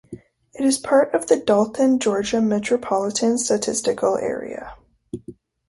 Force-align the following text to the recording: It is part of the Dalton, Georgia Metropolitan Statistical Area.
It 0.55 0.65
is 0.65 0.79
part 0.79 1.13
of 1.13 1.27
the 1.27 1.39
Dalton, 1.39 1.99
Georgia 1.99 2.41
Metropolitan 2.41 3.37
Statistical 3.37 4.17
Area. 4.17 4.75